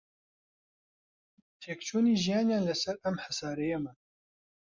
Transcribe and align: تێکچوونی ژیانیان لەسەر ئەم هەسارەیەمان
تێکچوونی 1.61 2.19
ژیانیان 2.23 2.63
لەسەر 2.69 2.95
ئەم 3.03 3.15
هەسارەیەمان 3.25 3.97